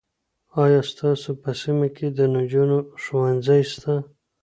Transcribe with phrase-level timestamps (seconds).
[0.63, 3.93] آیا ستاسو په سیمه کې د نجونو ښوونځی سته؟